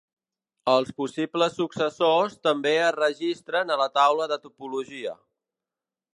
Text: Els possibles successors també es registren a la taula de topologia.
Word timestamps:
Els 0.71 0.93
possibles 1.01 1.53
successors 1.59 2.39
també 2.47 2.73
es 2.87 2.97
registren 2.99 3.75
a 3.75 3.79
la 3.83 3.89
taula 4.01 4.31
de 4.35 4.41
topologia. 4.49 5.17